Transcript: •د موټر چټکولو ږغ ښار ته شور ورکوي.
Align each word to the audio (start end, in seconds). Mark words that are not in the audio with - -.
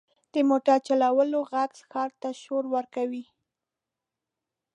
•د 0.33 0.35
موټر 0.49 0.77
چټکولو 0.87 1.39
ږغ 1.51 1.71
ښار 1.89 2.11
ته 2.21 2.29
شور 2.43 2.63
ورکوي. 2.75 3.25